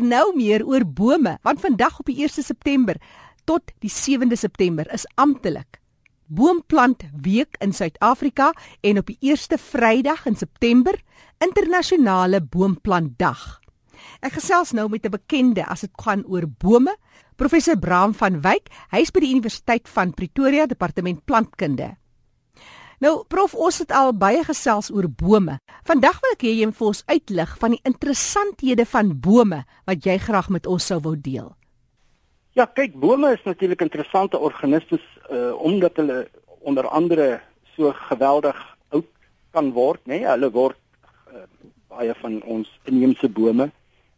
[0.00, 2.96] Nou meer oor bome, want vandag op die 1 September
[3.44, 5.80] tot die 7de September is amptelik
[6.30, 10.94] Boomplant Week in Suid-Afrika en op die eerste Vrydag in September
[11.42, 13.60] internasionale Boomplantdag.
[14.24, 16.96] Ek gesels nou met 'n bekende as dit gaan oor bome,
[17.36, 18.68] professor Bram van Wyk.
[18.90, 21.96] Hy's by die Universiteit van Pretoria, departement plantkunde.
[23.00, 25.54] Nou, prof, ons het al baie gesels oor bome.
[25.88, 30.04] Vandag wil ek hê jy moet vir ons uitlig van die interessanthede van bome wat
[30.04, 31.46] jy graag met ons sou wou deel.
[32.58, 36.26] Ja, kyk, bome is natuurlik interessante organismes uh omdat hulle
[36.60, 37.28] onder andere
[37.72, 38.58] so geweldig
[38.92, 39.08] oud
[39.56, 40.18] kan word, nê?
[40.18, 40.26] Nee?
[40.28, 40.76] Hulle word
[41.32, 41.46] uh,
[41.88, 43.70] baie van ons inheemse bome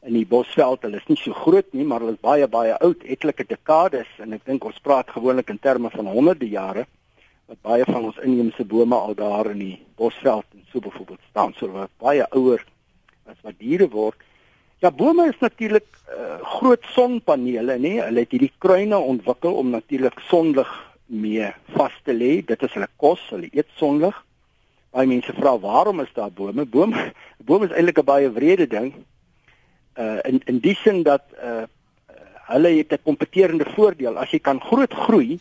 [0.03, 3.07] in die bosveld, hulle is nie so groot nie, maar hulle is baie baie oud,
[3.07, 6.89] etlike dekades en ek dink ons praat gewoonlik in terme van honderde jare
[7.47, 11.55] wat baie van ons inheemse bome al daar in die bosveld en so byvoorbeeld staan,
[11.59, 12.65] so wat baie ouer
[13.31, 14.19] as wat diere word.
[14.83, 17.99] Ja, bome is natuurlik uh, groot sonpanele, nê?
[18.03, 20.71] Hulle het hierdie kruine ontwikkel om natuurlik sonlig
[21.07, 22.41] mee vas te lê.
[22.47, 24.17] Dit is hulle kos, hulle eet sonlig.
[24.93, 26.67] Baie mense vra waarom is daar bome?
[26.67, 26.97] Boom
[27.47, 28.91] boom is eintlik 'n baie wrede ding.
[29.95, 31.65] Uh in in die sin dat uh
[32.53, 34.19] hulle het 'n kompeterende voordeel.
[34.19, 35.39] As jy kan groot groei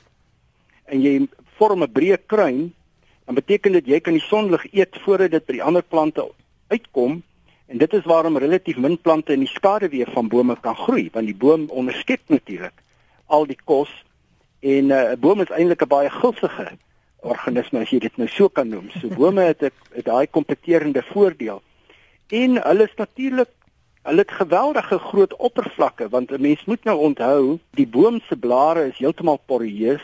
[0.85, 2.73] en jy vorm 'n breë kruin,
[3.25, 6.31] dan beteken dit jy kan die sonlig eet voordat dit by die ander plante
[6.67, 7.23] uitkom
[7.71, 11.25] En dit is waarom relatief min plante in die skaduwee van bome kan groei, want
[11.25, 12.81] die boom onderskep natuurlik
[13.31, 13.91] al die kos
[14.59, 16.67] en 'n uh, boom is eintlik 'n baie gulsige
[17.19, 18.89] organisme as jy dit nou so kan noem.
[18.99, 19.71] So bome het 'n
[20.03, 21.61] daai kompeterende voordeel.
[22.27, 23.49] En hulle is natuurlik
[24.03, 28.87] hulle het geweldige groot oppervlakke want 'n mens moet nou onthou, die boom se blare
[28.87, 30.03] is heeltemal poreus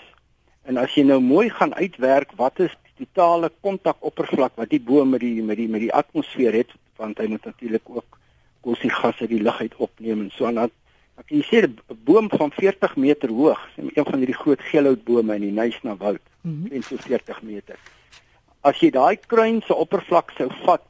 [0.67, 5.21] en as jy nou mooi gaan uitwerk wat is totale kontakoppervlak wat die boom met
[5.21, 6.73] die met die met die atmosfeer het?
[6.97, 8.17] Want hy moet natuurlik ook
[8.65, 10.57] koolstofgas uit die lug uit opneem en so aan.
[10.57, 10.73] Dan
[11.21, 15.45] ek jy sê 'n boom van 40 meter hoog een van hierdie groot geelhoutbome in
[15.47, 16.81] die Nysna woud mm -hmm.
[16.81, 17.77] so 40 meter.
[18.61, 20.83] As jy daai kruin se oppervlak sou vat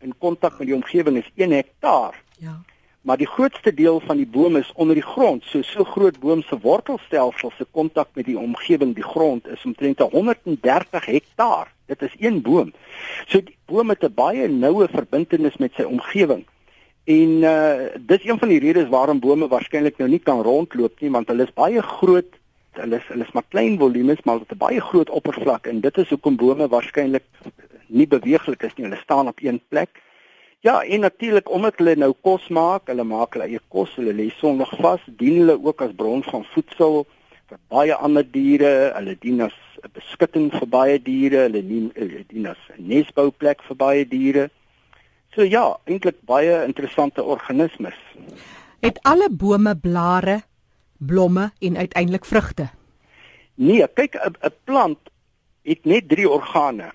[0.00, 2.60] in kontak met die omgewing is 1 hektaar ja
[3.06, 5.44] maar die grootste deel van die boom is onder die grond.
[5.46, 9.98] So so groot boom se wortelstelsel se kontak met die omgewing, die grond is omtrent
[9.98, 11.70] 130 hektaar.
[11.86, 12.72] Dit is een boom.
[13.30, 16.42] So die boom het 'n baie noue verbintenis met sy omgewing.
[17.04, 21.10] En uh dis een van die redes waarom bome waarskynlik nou nie kan rondloop nie,
[21.10, 22.32] want hulle is baie groot.
[22.72, 25.80] Hulle is hulle is maar klein volumes, maar hulle het 'n baie groot oppervlak en
[25.80, 27.22] dit is hoekom bome waarskynlik
[27.86, 28.86] nie beweeglik is nie.
[28.86, 30.02] Hulle staan op een plek.
[30.66, 34.24] Ja, en natuurlik omdat hulle nou kos maak, hulle maak hulle eie kos, hulle lê
[34.34, 37.04] sonnig vas, dien hulle ook as bron van voedsel
[37.46, 39.54] vir baie ander diere, hulle dien as
[39.84, 44.48] 'n beskutting vir baie diere, hulle dien, hulle dien as 'n nesbouplek vir baie diere.
[45.34, 48.02] So ja, eintlik baie interessante organismes.
[48.80, 50.42] Het alle bome blare,
[50.98, 52.70] blomme en uiteindelik vrugte?
[53.54, 54.98] Nee, kyk 'n plant
[55.62, 56.90] het net 3 organe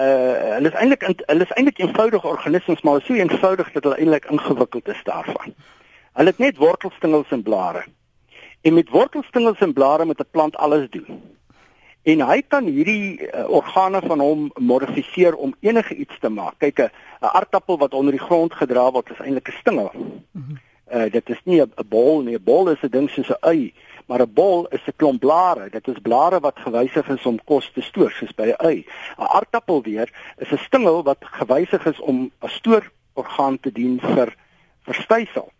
[0.00, 4.24] uh hulle is eintlik hulle is eintlik eenvoudige organismes maar so eenvoudig dat hulle eintlik
[4.24, 5.54] ingewikkeld is daarvan.
[6.12, 7.84] Hulle het net wortelstingels en blare.
[8.60, 11.20] En met wortelstingels en blare moet 'n plant alles doen.
[12.02, 16.54] En hy kan hierdie uh, organe van hom modifiseer om enige iets te maak.
[16.58, 16.90] Kyk 'n
[17.20, 19.92] aardappel wat onder die grond gedra word is eintlik 'n stingel.
[20.92, 22.34] Uh dit is nie 'n bol nie.
[22.34, 23.72] 'n Bol is 'n ding soos 'n ui
[24.10, 25.70] maar 'n bol is 'n klomp blare.
[25.70, 28.84] Dit is blare wat gewysig is om kos te stoor, soos by 'n ui.
[29.18, 34.34] 'n Aardappel weer is 'n stingel wat gewysig is om 'n stoororgaan te dien vir
[34.82, 35.52] verstysel.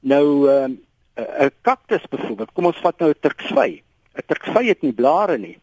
[0.00, 3.82] Nou ehm, 'n uh, kaktus byvoorbeeld, kom ons vat nou 'n turksvy.
[4.14, 5.58] 'n Turksvy het nie blare nie.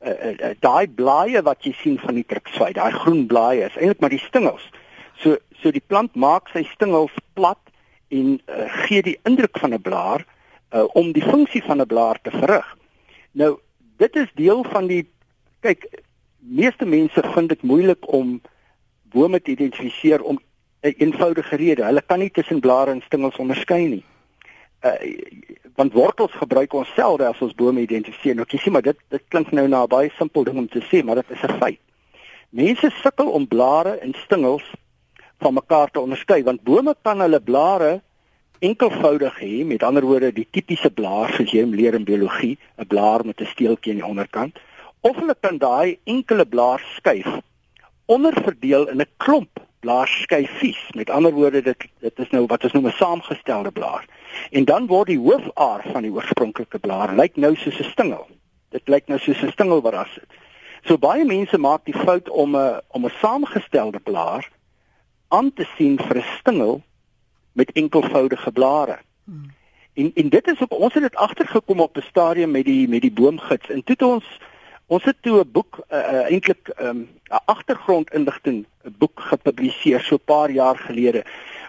[0.00, 4.00] Uh, uh, daai blaaie wat jy sien van die turksvy, daai groen blaaie is eintlik
[4.00, 4.70] maar die stingels.
[5.16, 7.60] So so die plant maak sy stingels plat
[8.08, 10.26] en uh, gee die indruk van 'n blaar
[10.74, 12.76] uh, om die funksie van 'n blaar te verrig.
[13.32, 13.58] Nou,
[13.96, 15.06] dit is deel van die
[15.60, 16.02] kyk,
[16.38, 18.40] meeste mense vind dit moeilik om
[19.02, 20.38] bome te identifiseer om
[20.82, 21.84] 'n eenvoudige rede.
[21.84, 24.04] Hulle kan nie tussen blare en stingels onderskei nie.
[24.82, 24.92] Uh
[25.74, 28.34] want wortels gebruik ons selde as ons bome identifiseer.
[28.34, 30.80] Nou, jy sien maar dit dit klink nou na 'n baie simpel ding om te
[30.80, 31.80] sê, maar dit is 'n feit.
[32.50, 34.74] Mense sukkel om blare en stingels
[35.38, 38.02] van mekaar te onderskei want bome kan hulle blare
[38.68, 43.24] enkelvoudig hê, met ander woorde die tipiese blaar soos jy leer in biologie, 'n blaar
[43.26, 44.58] met 'n steeltjie aan die onderkant,
[45.00, 47.28] of hulle kan daai enkele blaar skuif
[48.06, 50.82] onderverdeel in 'n klomp blaarskyfies.
[50.94, 54.04] Met ander woorde dit dit is nou wat ons noem 'n saamgestelde blaar.
[54.50, 58.26] En dan word die hoofaar van die oorspronklike blaar lyk nou soos 'n stingel.
[58.70, 60.30] Dit lyk nou soos 'n stingel wat daar sit.
[60.84, 64.50] So baie mense maak die fout om 'n om 'n saamgestelde blaar
[65.28, 66.82] aan te sien vir 'n stingel
[67.54, 68.98] met enkelvoudige blare.
[69.24, 69.50] Hmm.
[69.94, 73.00] En en dit is ook ons het dit agtergekom op 'n stadium met die met
[73.00, 73.68] die boomgids.
[73.68, 74.40] En toe het ons
[74.86, 77.08] ons het toe 'n boek uh, uh, eintlik 'n um,
[77.44, 78.66] agtergrondinligting
[78.98, 81.24] boek gepubliseer so 'n paar jaar gelede.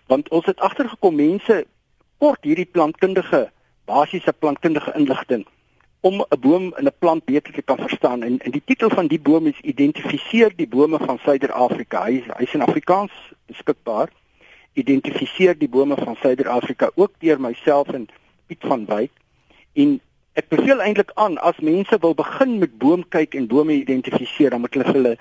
[0.07, 1.65] Want ons het agtergekom mense
[2.17, 3.51] kort hierdie plantkundige
[3.85, 5.45] basiese plantkundige inligting
[5.99, 8.23] om 'n boom en 'n plant beter te kan verstaan.
[8.23, 12.03] En en die titel van die boom is identifiseer die bome van Suider-Afrika.
[12.05, 13.11] Hy hy's in Afrikaans
[13.45, 14.09] beskikbaar.
[14.75, 18.07] Identifiseer die bome van Suider-Afrika ook deur myself en
[18.47, 19.11] Piet van Wyk.
[19.73, 19.99] En
[20.35, 24.63] ek beveel eintlik aan as mense wil begin met boom kyk en bome identifiseer, dan
[24.63, 25.13] moet hulle hulle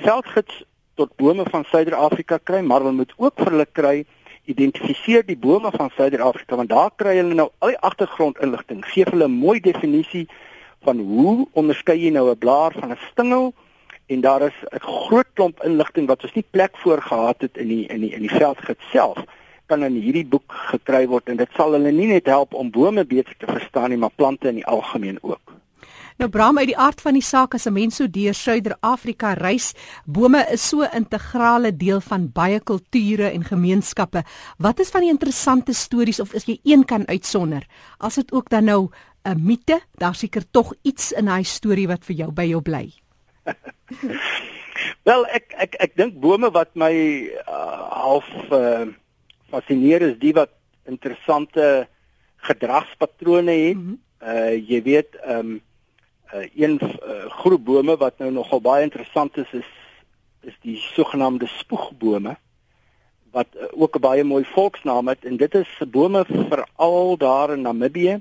[0.00, 0.62] veldgids
[1.00, 3.96] tot bome van Suider-Afrika kry, maar hulle moet ook vir hulle kry
[4.50, 8.82] identifiseer die bome van Suider-Afrika want daar kry hulle nou al die agtergrondinligting.
[8.90, 10.26] Gee hulle 'n mooi definisie
[10.82, 13.54] van hoe onderskei jy nou 'n blaar van 'n stingel
[14.06, 17.68] en daar is 'n groot klomp inligting wat ons nie plek voor gehad het in
[17.68, 19.18] die in die in die veldgids self
[19.66, 23.04] kan in hierdie boek gekry word en dit sal hulle nie net help om bome
[23.04, 25.52] beter te verstaan nie maar plante in die algemeen ook.
[26.20, 29.72] Nou Bram uit die aard van die saak as 'n mens so deur Suider-Afrika reis,
[30.04, 34.22] bome is so 'n integrale deel van baie kulture en gemeenskappe.
[34.58, 37.66] Wat is van die interessante stories of is jy een kan uitsonder?
[37.98, 38.88] As dit ook dan nou
[39.24, 43.01] 'n mite, daar seker tog iets in daai storie wat vir jou by jou bly.
[45.08, 46.92] Wel, ek ek ek dink bome wat my
[47.46, 48.86] uh, half uh,
[49.50, 50.52] fascineer is die wat
[50.88, 51.86] interessante
[52.48, 53.76] gedragspatrone het.
[53.76, 54.00] Mm -hmm.
[54.22, 55.60] Uh jy weet, ehm um,
[56.34, 59.70] uh, een uh, groep bome wat nou nogal baie interessant is is
[60.42, 62.36] is die sogenaamde spoegbome
[63.30, 67.62] wat uh, ook 'n baie mooi volksnaam het en dit is bome veral daar in
[67.62, 68.20] Namibië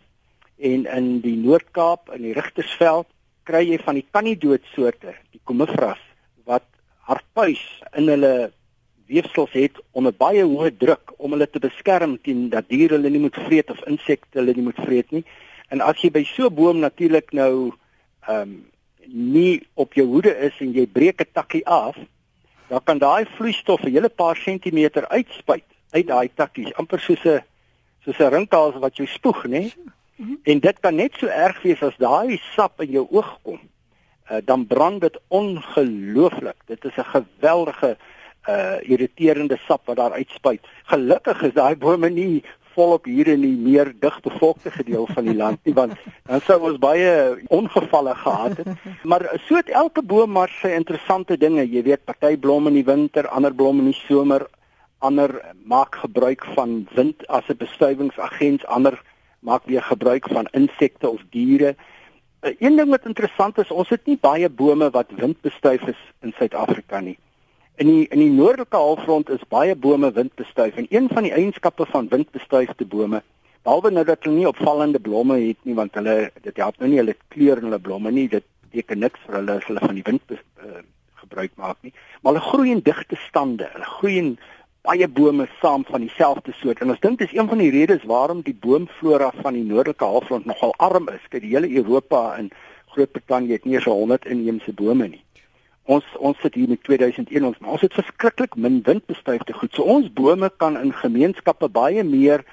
[0.58, 3.08] en in die Noord-Kaap in die Rigtersveld
[3.44, 6.02] kry jy van die kannidoodsoorte die komifras
[6.46, 6.66] wat
[7.10, 7.62] hartpuis
[7.98, 8.52] in hulle
[9.12, 13.24] weefsels het onder baie hoë druk om hulle te beskerm teen dat diere hulle nie
[13.26, 15.24] moet vreet of insekte hulle nie moet vreet nie.
[15.72, 17.72] En as jy by so 'n boom natuurlik nou
[18.28, 18.52] ehm um,
[19.08, 21.98] nie op jou hoede is en jy breek 'n takkie af,
[22.70, 27.44] dan kan daai vloeistof 'n hele paar sentimeter uitspuit uit daai takkies, amper soos 'n
[28.06, 29.46] soos 'n rinkels wat jy spoeg,
[30.22, 30.38] né?
[30.44, 33.60] En dit kan net so erg wees as daai sap in jou oog kom.
[34.32, 36.58] Uh, dan brand dit ongelooflik.
[36.66, 37.98] Dit is 'n geweldige
[38.50, 40.62] uh irriterende sap wat daar uitspuit.
[40.90, 42.44] Gelukkig is daai bome nie
[42.76, 45.94] volop hier in die meer digbevolkte gedeelte van die land nie want
[46.30, 47.12] dan sou ons baie
[47.50, 48.72] ongevalle gehad het.
[49.04, 51.68] Maar so het elke boom maar sy interessante dinge.
[51.68, 54.48] Jy weet, party blom in die winter, ander blom in die somer,
[55.00, 55.34] ander
[55.66, 59.02] maak gebruik van wind as 'n bestuivingsagent, ander
[59.42, 61.76] maak weer gebruik van insekte of diere.
[62.42, 67.00] Een ding wat interessant is, ons het nie baie bome wat windbestuif is in Suid-Afrika
[67.00, 67.18] nie.
[67.82, 71.86] In die in die noordelike halfrond is baie bome windbestuif en een van die eienskappe
[71.90, 73.22] van windbestuifde bome,
[73.66, 77.02] behalwe nou dat hulle nie opvallende blomme het nie want hulle dit help nou nie
[77.02, 80.06] hulle kleur en hulle blomme nie, dit beteken niks vir hulle as hulle van die
[80.08, 80.82] wind uh,
[81.22, 83.70] gebruik maak nie, maar hulle groei in digte stande.
[83.74, 84.32] Hulle groei in
[84.82, 88.42] baie bome saam van dieselfde soort en ons dink dis een van die redes waarom
[88.42, 91.26] die boomflora van die noordelike halfrond nogal arm is.
[91.30, 92.50] Kyk, die hele Europa en
[92.96, 95.24] Groot-Brittanje het nie eens 100 inheemse bome nie
[95.90, 99.74] ons ons sit hier met 2001 ons maar ons het verskriklik min windbestuifde goed.
[99.74, 102.46] So ons bome kan in gemeenskappe baie meer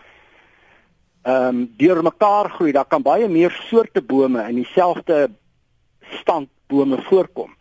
[1.28, 2.72] ehm um, deur mekaar groei.
[2.72, 5.28] Daar kan baie meer soorte bome in dieselfde
[6.20, 7.52] stand bome voorkom.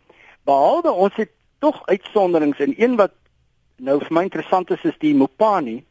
[0.48, 3.12] Behalwe ons het tog uitsonderings en een wat
[3.78, 5.84] nou vir my interessant is is die mopani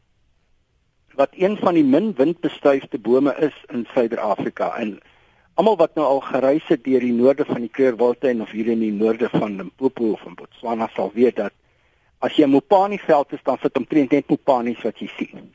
[1.14, 4.98] wat een van die min windbestuifde bome is in Suider-Afrika en
[5.58, 8.78] Almal wat nou al gereis het deur die noorde van die Kleurwoudtuin of hier in
[8.78, 11.52] die noorde van Limpopo of van Botswana sal weet dat
[12.22, 15.50] as jy 'n Mopani veld is, dan sit omtrent net Mopanis wat jy sien.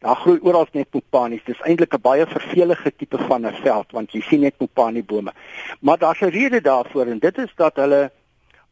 [0.00, 1.44] Daar groei oral net Mopanis.
[1.44, 5.32] Dis eintlik 'n baie vervelige tipe van 'n veld want jy sien net Mopani bome.
[5.80, 8.10] Maar daar's 'n rede daarvoor en dit is dat hulle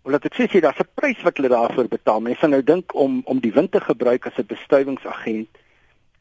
[0.02, 2.20] omdat ek sê daar's 'n prys wat hulle daarvoor betaal.
[2.20, 5.48] Mense nou dink om om die wind te gebruik as 'n bestuivingsagent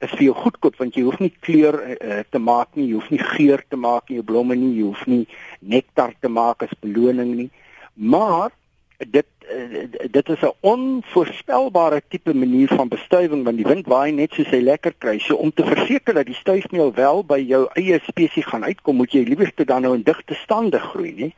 [0.02, 3.10] is vir jou goedkoop want jy hoef nie kleur uh, te maak nie, jy hoef
[3.10, 5.28] nie geur te maak in jou blomme nie, jy hoef nie
[5.60, 7.50] nektar te maak as beloning nie.
[7.94, 8.50] Maar
[8.98, 14.34] dit uh, dit is 'n onvoorspelbare tipe manier van bestuiving want die wind waai net
[14.34, 15.20] soos hy lekker kry.
[15.20, 19.12] So om te verseker dat die stuifmeel wel by jou eie spesies gaan uitkom, moet
[19.12, 21.34] jy liewer te dan nou in digte stande groei, nie?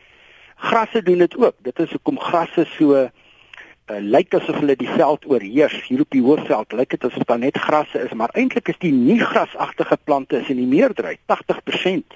[0.63, 1.55] Grasse doen dit ook.
[1.65, 3.07] Dit is hoekom grasse so uh,
[3.99, 7.57] lyk asof hulle die veld oorheers hier op die hoofveld lyk dit asof daar net
[7.59, 12.15] grasse is maar eintlik is die nie grasagtige plante is in die meerderheid 80%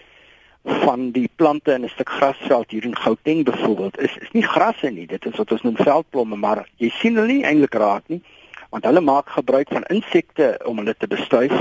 [0.87, 4.89] van die plante in 'n stuk grasveld hier in Gauteng byvoorbeeld is is nie grasse
[4.89, 8.23] nie dit is wat ons noem veldblomme maar jy sien hulle nie eintlik raak nie
[8.69, 11.53] want hulle maak gebruik van insekte om hulle te bestuif.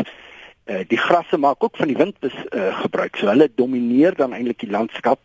[0.67, 3.17] Uh, die grasse maak ook van die wind bes, uh, gebruik.
[3.17, 5.21] So hulle domineer dan eintlik die landskap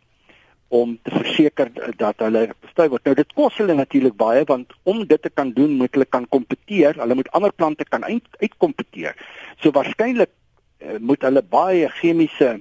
[0.72, 3.06] om te verseker dat hulle bestuif word.
[3.06, 6.28] Nou dit kos hulle natuurlik baie want om dit te kan doen moet hulle kan
[6.32, 6.96] kompeteer.
[7.02, 9.16] Hulle moet ander plante kan uitkompeteer.
[9.16, 12.60] Uit so waarskynlik uh, moet hulle baie chemiese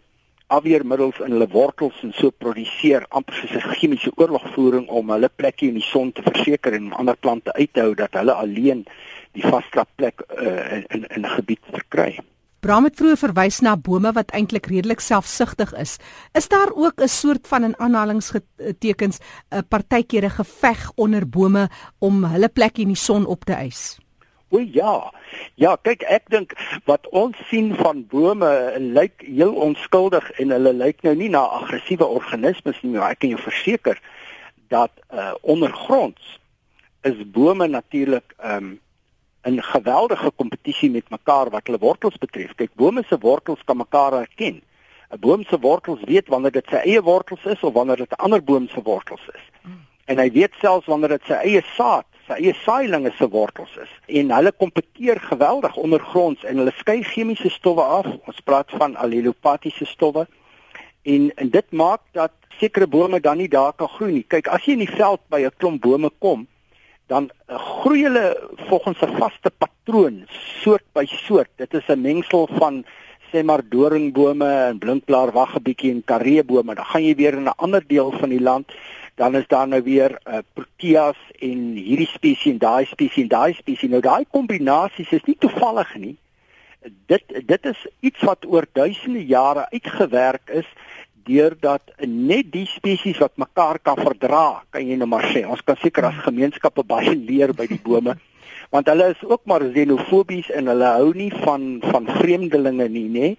[0.50, 5.68] afweermiddels in hulle wortels en so produseer amper soos 'n chemiese oorlogvoering om hulle plekkie
[5.68, 8.82] in die son te verseker en ander plante uit te hou dat hulle alleen
[9.38, 12.18] die vasplek uh, in in 'n gebied verkry.
[12.60, 15.96] Bram het vroeër verwys na bome wat eintlik redelik selfsugtig is.
[16.36, 19.18] Is daar ook 'n soort van in aanhalingstekens
[19.50, 23.98] 'n partykeer geveg onder bome om hulle plekkie in die son op te eis?
[24.50, 25.12] O ja.
[25.54, 26.52] Ja, kyk ek dink
[26.84, 32.06] wat ons sien van bome lyk heel onskuldig en hulle lyk nou nie na aggressiewe
[32.06, 34.00] organismes nie, maar ek kan jou verseker
[34.68, 36.38] dat uh ondergronds
[37.02, 38.80] is bome natuurlik um
[39.44, 42.54] in geweldige kompetisie met mekaar wat hulle wortels betref.
[42.54, 44.62] Kyk, bome se wortels kan mekaar herken.
[45.10, 48.22] 'n Boom se wortels weet wanneer dit sy eie wortels is of wanneer dit 'n
[48.22, 49.44] ander boom se wortels is.
[49.62, 49.82] Hmm.
[50.04, 53.90] En hy weet selfs wanneer dit sy eie saad sy eie saailinge se wortels is
[54.20, 58.06] en hulle kompeteer geweldig ondergronds en hulle skei chemiese stowwe af.
[58.30, 60.26] Ons praat van allelopatiese stowwe.
[61.02, 64.26] En en dit maak dat sekere bome dan nie daar kan groei nie.
[64.28, 66.46] Kyk, as jy in die veld by 'n klomp bome kom,
[67.10, 68.26] dan groei hulle
[68.68, 70.26] volgens 'n vaste patroon,
[70.62, 71.50] soort by soort.
[71.56, 72.84] Dit is 'n mengsel van
[73.30, 76.74] sê maar doringbome en blinkblaar waggebietjie en kareebome.
[76.74, 78.66] Dan gaan jy weer in 'n ander deel van die land
[79.20, 83.52] dan is daar nou weer uh, proteas en hierdie spesies en daai spesies en daai
[83.52, 83.90] spesies.
[83.92, 86.16] Nou daai kombinasies is nie toevallig nie.
[87.12, 90.68] Dit dit is iets wat oor duisende jare uitgewerk is
[91.26, 95.44] deurdat net die spesies wat mekaar kan verdra, kan jy nou maar sê.
[95.46, 98.16] Ons kan seker as gemeenskappe baie leer by die bome
[98.70, 103.30] want hulle is ook maar xenofobies en hulle hou nie van van vreemdelinge nie, nê?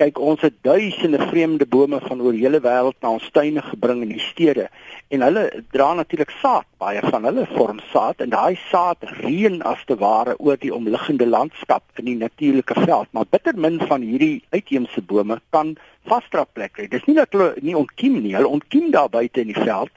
[0.00, 4.00] Kyk ons het duisende vreemde bome van oor die hele wêreld na ons tuine gebring
[4.06, 4.68] in die stede
[5.12, 5.42] en hulle
[5.74, 10.38] dra natuurlik saad baie van hulle vorm saad en daai saad reën as te ware
[10.38, 15.36] oor die omliggende landskap in die natuurlike veld maar bitter min van hierdie uitheemse bome
[15.56, 15.74] kan
[16.08, 19.52] vasdra plek hê dis nie dat hulle nie ontkiem nie hulle ontkiem daar buite in
[19.52, 19.92] die veld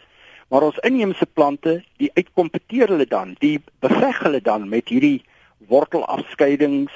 [0.51, 3.55] maar ons inheemse plante die uitkompeteer hulle dan die
[3.86, 5.22] beveg hulle dan met hierdie
[5.72, 6.91] wortelafskeidings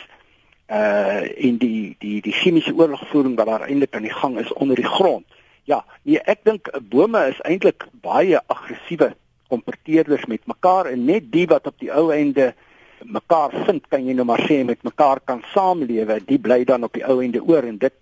[0.67, 4.75] uh in die die die chemiese oorlogvoering wat daar eintlik aan die gang is onder
[4.75, 5.25] die grond.
[5.63, 9.13] Ja, nee, ek dink bome is eintlik baie aggressiewe
[9.47, 12.53] kompeteerders met mekaar en net die wat op die ou einde
[13.03, 16.95] mekaar vind, kan jy nou maar sê met mekaar kan saamlewe, die bly dan op
[16.97, 17.93] die ou einde oor en dit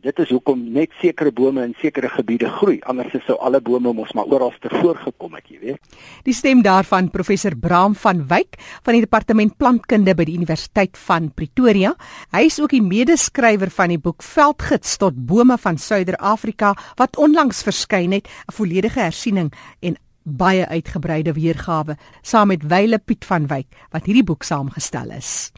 [0.00, 2.78] dit is hoekom net sekere bome in sekere gebiede groei.
[2.88, 5.98] Anders sou alle bome mos maar oral te voorgekom het, jy weet.
[6.24, 11.30] Die stem daarvan professor Braam van Wyk van die departement plantkunde by die Universiteit van
[11.34, 11.94] Pretoria.
[12.32, 17.62] Hy is ook die medeskrywer van die boek Veldgids tot bome van Suider-Afrika wat onlangs
[17.62, 23.66] verskyn het, 'n volledige hersiening en baie uitgebreide weergawe saam met Wyle Piet van Wyk
[23.90, 25.52] wat hierdie boek saamgestel is.